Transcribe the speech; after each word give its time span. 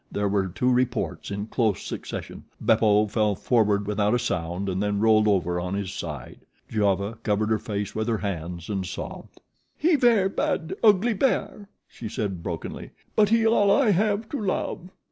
There 0.11 0.27
were 0.29 0.47
two 0.47 0.71
reports 0.73 1.29
in 1.29 1.45
close 1.45 1.83
succession. 1.83 2.45
Beppo 2.59 3.05
fell 3.05 3.35
forward 3.35 3.85
without 3.85 4.15
a 4.15 4.17
sound 4.17 4.67
and 4.67 4.81
then 4.81 4.99
rolled 4.99 5.27
over 5.27 5.59
on 5.59 5.75
his 5.75 5.93
side. 5.93 6.39
Giova 6.67 7.19
covered 7.21 7.51
her 7.51 7.59
face 7.59 7.93
with 7.93 8.07
her 8.07 8.17
hands 8.17 8.67
and 8.67 8.83
sobbed. 8.83 9.39
"He 9.77 9.95
ver' 9.95 10.27
bad, 10.27 10.73
ugly 10.83 11.13
bear," 11.13 11.69
she 11.87 12.09
said 12.09 12.41
brokenly; 12.41 12.89
"but 13.15 13.29
he 13.29 13.45
all 13.45 13.69
I 13.69 13.91
have 13.91 14.27
to 14.29 14.41
love." 14.41 14.89